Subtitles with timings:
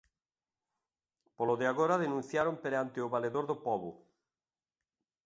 [1.37, 3.91] Polo de agora denunciaron perante o Valedor do Pobo.